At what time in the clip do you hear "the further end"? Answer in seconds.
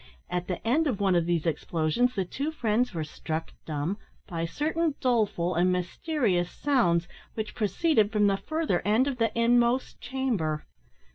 8.25-9.07